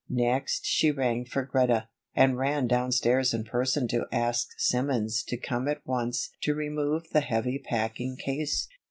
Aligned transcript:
Next 0.09 0.65
she 0.65 0.89
rang 0.89 1.25
for 1.25 1.43
Greta, 1.43 1.87
and 2.15 2.35
ran 2.35 2.65
downstairs 2.65 3.35
in 3.35 3.43
person 3.43 3.87
to 3.89 4.07
ask 4.11 4.47
Simmons 4.57 5.21
to 5.27 5.37
come 5.37 5.67
at 5.67 5.85
once 5.85 6.31
to 6.41 6.55
remove 6.55 7.11
the 7.11 7.21
heavy 7.21 7.59
packing 7.59 8.17
case. 8.17 8.67